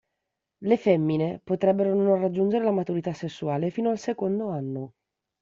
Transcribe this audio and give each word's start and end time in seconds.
Le 0.63 0.77
femmine 0.77 1.41
potrebbero 1.43 1.93
non 1.93 2.19
raggiungere 2.19 2.63
la 2.63 2.71
maturità 2.71 3.13
sessuale 3.13 3.69
fino 3.69 3.91
al 3.91 3.99
secondo 3.99 4.49
anno. 4.49 4.93